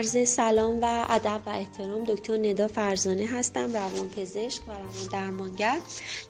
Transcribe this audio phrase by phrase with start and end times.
[0.00, 5.78] عرض سلام و ادب و احترام دکتر ندا فرزانه هستم روانپزشک و روان درمانگر.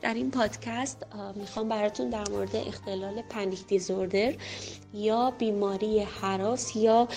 [0.02, 4.34] در این پادکست می‌خوام براتون در مورد اختلال پنیک دیزوردر
[4.94, 7.08] یا بیماری حراس یا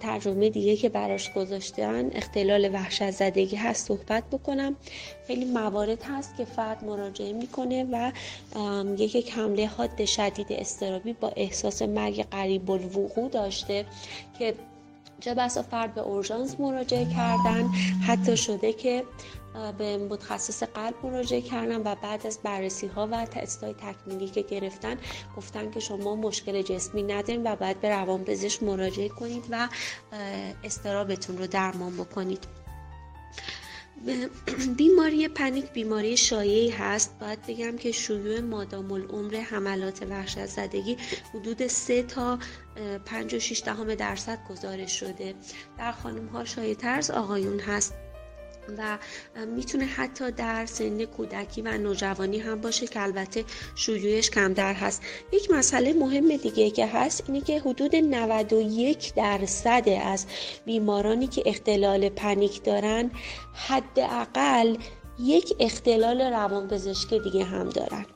[0.00, 4.76] ترجمه دیگه که براش گذاشتن اختلال وحشت زدگی هست صحبت بکنم.
[5.26, 8.12] خیلی موارد هست که فرد مراجعه می‌کنه و
[8.98, 13.86] یک حمله حاد شدید استرابی با احساس مرگ قریب الوقوع داشته
[14.38, 14.54] که
[15.24, 17.68] چه بسا فرد به اورژانس مراجعه کردن.
[18.06, 19.04] حتی شده که
[19.78, 24.42] به متخصص قلب مراجعه کردن و بعد از بررسی ها و تست های تکمیلی که
[24.42, 24.96] گرفتن
[25.36, 29.68] گفتن که شما مشکل جسمی ندارین و باید به روانپزشک مراجعه کنید و
[30.64, 32.63] استرابتون رو درمان بکنید.
[34.78, 37.18] بیماری پنیک بیماری شایعی هست.
[37.20, 40.96] باید بگم که شیوع مادام العمر حملات وحشت زدگی
[41.34, 42.38] حدود 3 تا
[43.04, 45.34] 5 و 6 دهم درصد گزارش شده.
[45.78, 47.94] در خانم ها شایع ترز آقایون هست.
[48.78, 48.98] و
[49.46, 55.02] می‌تونه حتی در سن کودکی و نوجوانی هم باشه که البته شیوعش کمتر هست.
[55.32, 60.26] یک مسئله مهم دیگه که هست اینه که حدود 91 درصد از
[60.64, 63.10] بیمارانی که اختلال پنیک دارن
[63.68, 64.76] حداقل
[65.18, 68.06] یک اختلال روانپزشکی دیگه هم دارن.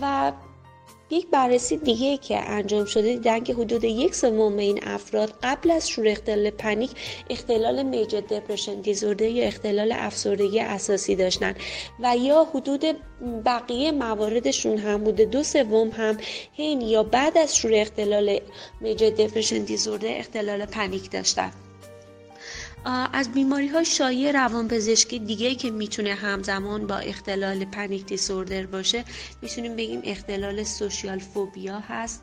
[0.00, 0.32] و
[1.12, 5.88] یک بررسی دیگه که انجام شده دیدن که حدود یک سوم این افراد قبل از
[5.88, 6.90] شروع اختلال پنیک
[7.30, 11.54] اختلال میجر دپرشن دیزورده یا اختلال افسردگی اساسی داشتن
[12.00, 12.84] و یا حدود
[13.44, 16.16] بقیه مواردشون هم بوده دو سوم هم
[16.52, 18.40] هین یا بعد از شروع اختلال
[18.80, 21.52] میجر دپرشن دیزورده اختلال پنیک داشتن
[22.84, 29.04] از بیماری های شایع روانپزشکی دیگه که می‌تونه همزمان با اختلال پنیک دیسوردر باشه
[29.42, 32.22] می‌تونیم بگیم اختلال سوشیال فوبیا هست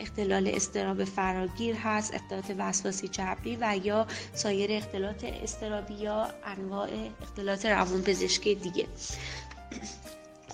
[0.00, 6.88] اختلال استراب فراگیر هست اختلالات وسواسی جبری و یا سایر اختلالات استرابی یا انواع
[7.22, 8.86] اختلالات روانپزشکی دیگه.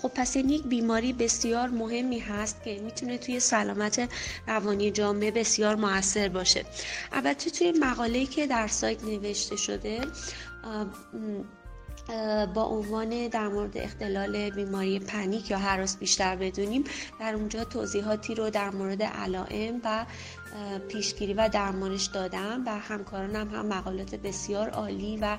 [0.02, 4.08] خب پس این یک بیماری بسیار مهمی هست که می‌تونه توی سلامت
[4.46, 6.64] روانی جامعه بسیار موثر باشه.
[7.12, 10.00] البته توی مقاله‌ای که در سایت نوشته شده
[12.54, 16.84] با عنوان در مورد اختلال بیماری پنیک یا حراس بیشتر بدونیم
[17.20, 20.06] در اونجا توضیحاتی رو در مورد علائم و
[20.88, 25.38] پیشگیری و درمانش دادم و همکارانم هم مقالات بسیار عالی و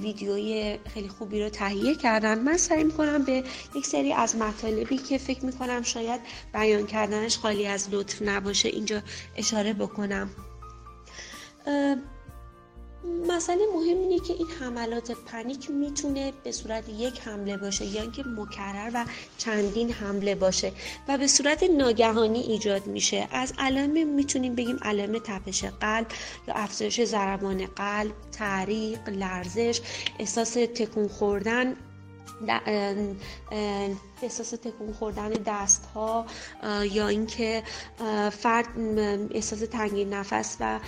[0.00, 2.38] ویدیوی خیلی خوبی رو تهیه کردن.
[2.38, 6.20] من سعی می‌کنم به یک سری از مطالبی که فکر می‌کنم شاید
[6.52, 9.02] بیان کردنش خالی از لطف نباشه اینجا
[9.36, 10.30] اشاره بکنم.
[13.40, 18.22] مسئله مهم اینه که این حملات پنیک می‌تونه به صورت یک حمله باشه یا اینکه
[18.22, 19.04] مکرر و
[19.38, 20.72] چندین حمله باشه
[21.08, 23.28] و به صورت ناگهانی ایجاد میشه.
[23.32, 26.06] از علائم می‌تونیم بگیم علائم تپش قلب
[26.48, 29.80] یا افزایش ضربان قلب تعریق لرزش
[30.18, 31.76] احساس تکون خوردن
[34.22, 36.26] احساس تکون خوردن دست ها
[36.92, 37.62] یا اینکه
[38.32, 38.66] فرد
[39.30, 40.80] احساس تنگی نفس و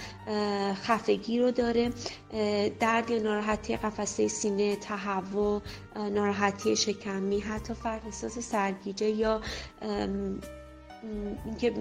[0.75, 1.93] خفگی رو داره
[2.81, 5.63] درد یا ناراحتی قفسه سینه تهوع
[5.97, 9.41] ناراحتی شکمی حتی فرد احساس سرگیجه یا
[11.45, 11.75] اینکه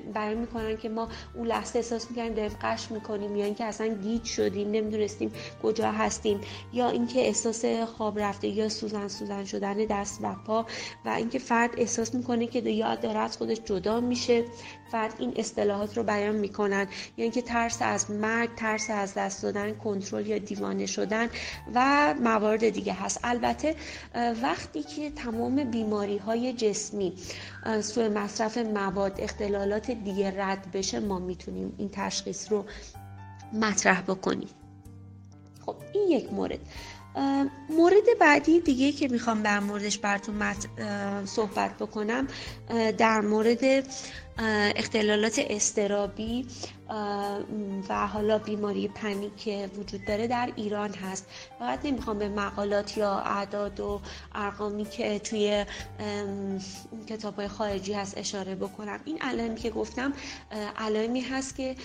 [0.00, 4.24] بیان می‌کنن که ما اون لحظه احساس می‌کنیم داریم قش می‌کنیم یا اینکه اصلا گیج
[4.24, 5.32] شدیم نمی‌دونستیم
[5.62, 6.40] کجا هستیم
[6.72, 10.66] یا اینکه احساس خواب رفته یا سوزن سوزن شدن دست و پا
[11.04, 14.44] و اینکه فرد احساس می‌کنه که یاد داره از خودش جدا میشه
[14.92, 16.86] فرد این اصطلاحات رو بیان می‌کنن.
[17.16, 21.28] یا اینکه ترس از مرگ ترس از دست دادن کنترل یا دیوانه شدن
[21.74, 23.20] و موارد دیگه هست.
[23.24, 23.76] البته
[24.42, 27.12] وقتی که تمام بیماری های جسمی
[27.80, 32.64] سوء مصرف مواد اختلالات دیگه رد بشه ما می‌تونیم این تشخیص رو
[33.52, 34.48] مطرح بکنیم.
[35.66, 36.58] خب این یک مورد.
[37.70, 40.42] مورد بعدی دیگه که می‌خوام در موردش براتون
[41.24, 42.28] صحبت بکنم
[42.98, 43.86] در مورد
[44.76, 46.46] اختلالات استرابی
[47.88, 51.26] و حالا بیماری پنیک وجود داره در ایران هست.
[51.58, 54.00] فقط نمی‌خوام به مقالات یا اعداد و
[54.34, 55.64] ارقامی که توی
[57.06, 59.00] کتاب های خارجی هست اشاره بکنم.
[59.04, 60.12] این علائمی که گفتم
[60.76, 61.76] علائمی هست که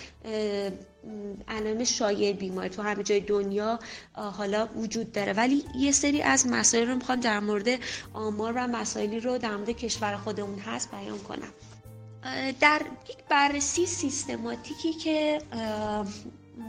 [1.48, 3.78] علائم شایع بیماری تو همه جای دنیا
[4.14, 5.32] حالا وجود داره.
[5.32, 7.68] ولی یه سری از مسائل رو می‌خوام در مورد
[8.12, 11.52] آمار و مسائلی رو در مورد کشور خودمون هست بیان کنم.
[12.60, 15.38] در یک بررسی سیستماتیکی که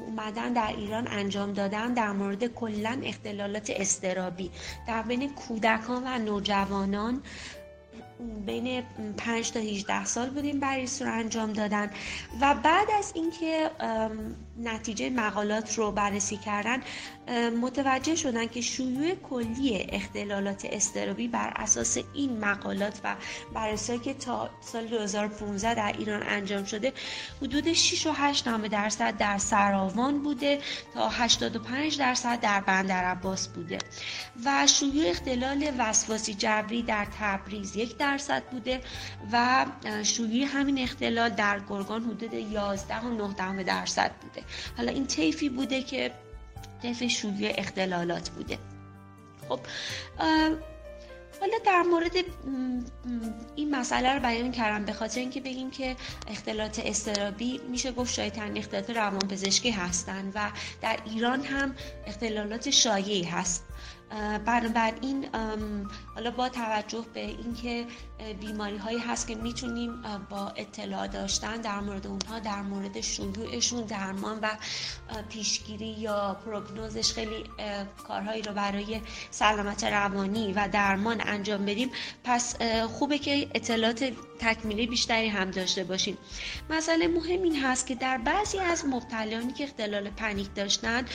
[0.08, 4.52] اومدن در ایران انجام دادن در مورد کلا اختلالات استرابی
[4.88, 7.22] در بین کودکان و نوجوانان
[8.46, 8.84] بین
[9.18, 11.92] 5 تا 18 سال بودیم بریس رو انجام دادن.
[12.42, 13.70] و بعد از اینکه
[14.60, 16.82] نتیجه مقالات رو بررسی کردن
[17.62, 23.16] متوجه شدن که شیوع کلی اختلالات استرابی بر اساس این مقالات و
[23.54, 26.94] بررسی که تا سال 2015 در ایران انجام شده
[27.42, 30.60] حدود 6 و 8 درصد در سراوان بوده
[30.94, 33.78] تا 85 درصد در بندر عباس بوده.
[34.46, 38.82] و شیوع اختلال وسواسی جبری در تبریز یک درصد بوده
[39.32, 39.66] و
[40.04, 44.44] شیوع همین اختلال در گرگان حدود 11 و 9 درصد بوده.
[44.78, 46.12] حالا این طیفی بوده که
[46.82, 48.58] طیف شیوع اختلالات بوده.
[49.50, 49.60] خب
[51.40, 52.12] حالا در مورد
[53.56, 55.96] این مسئله رو بیان کردم به خاطر اینکه بگیم که
[56.28, 60.52] اختلالات استرابی میشه گفت شاید ترین اختلالات روانپزشکی هستند و
[60.82, 61.76] در ایران هم
[62.08, 63.64] اختلالات شایعی هست.
[64.46, 65.26] بنابراین
[66.16, 67.86] حالا با توجه به اینکه
[68.40, 74.40] بیماری هایی هست که می‌تونیم با اطلاع داشتن در مورد اونها در مورد شیوعشون درمان
[74.42, 74.50] و
[75.30, 77.44] پیشگیری یا پروگنوزش خیلی
[78.08, 79.02] کارهایی رو برای
[79.32, 81.92] سلامت روانی و درمان انجام بدیم
[82.24, 82.56] پس
[82.88, 86.18] خوبه که اطلاعات تکمیلی بیشتری هم داشته باشیم.
[86.70, 91.06] مسئله مهم این هست که در بعضی از مبتلانی که اختلال پنیک داشتن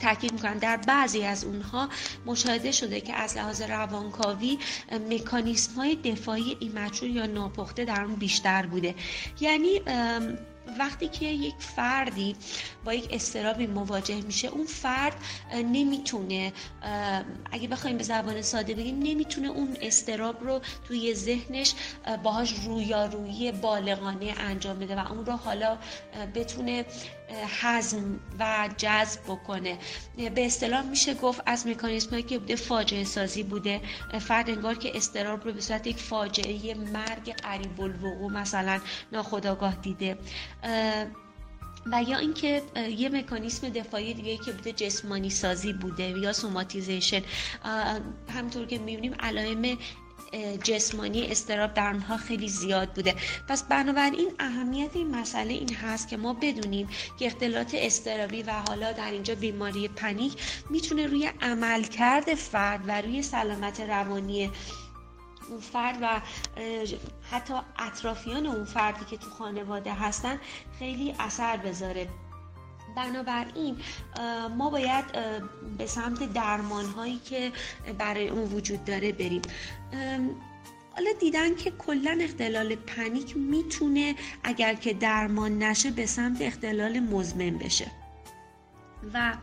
[0.00, 1.88] تاکید می‌کنن در بعضی از اونها
[2.26, 4.58] مشاهده شده که از لحاظ روانکاوی
[5.10, 8.94] مکانیسم های دفاعی ایمچور یا ناپخته در اون بیشتر بوده.
[9.40, 9.80] یعنی
[10.78, 12.36] وقتی که یک فردی
[12.84, 15.14] با یک استرابی مواجه میشه اون فرد
[15.54, 16.52] نمی‌تونه
[17.52, 21.74] اگه بخوایم به زبان ساده بگیم نمی‌تونه اون استراب رو توی ذهنش
[22.22, 25.78] باهاش رویارویی بالغانه انجام بده و اون رو حالا
[26.34, 26.84] بتونه
[27.60, 29.78] حزم و جذب بکنه.
[30.34, 33.80] به اصطلاح میشه گفت از مکانیزم هایی که بوده فاجعه سازی بوده.
[34.20, 38.80] فرد انگار که استراب رو به صورت یک فاجعه مرگ قریب الوقوع مثلا
[39.12, 40.18] ناخداگاه دیده.
[41.92, 42.62] و یا اینکه
[42.96, 47.22] یه مکانیسم دفاعی دیگه که بوده جسمانی سازی بوده یا سوماتیزیشن
[48.34, 49.78] همطور که می‌بینیم علائم
[50.64, 53.14] جسمانی استراب در اونها خیلی زیاد بوده.
[53.48, 56.88] پس بنابراین اهمیت این مسئله این هست که ما بدونیم
[57.18, 60.32] که اختلالات استرابی و حالا در اینجا بیماری پنیک
[60.70, 64.50] می‌تونه روی عملکرد فرد و روی سلامت روانی
[65.48, 66.20] اون فرد و
[67.30, 70.40] حتی اطرافیان اون فردی که تو خانواده هستن
[70.78, 72.08] خیلی اثر بذاره.
[72.96, 73.76] بنابراین
[74.58, 75.04] ما باید
[75.78, 77.52] به سمت درمان هایی که
[77.98, 79.42] برای اون وجود داره بریم.
[80.94, 84.14] حالا دیدن که کلا اختلال پنیک می‌تونه
[84.44, 87.90] اگر که درمان نشه به سمت اختلال مزمن بشه.
[89.14, 89.34] و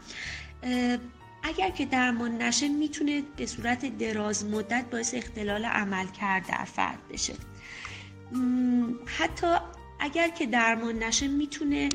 [1.44, 7.08] اگر که درمان نشه می‌تونه به صورت دراز مدت باعث اختلال عمل کرد در فرد
[7.12, 7.34] بشه.
[9.06, 9.48] حتی
[10.04, 11.90] اگر که درمان نشه می‌تونه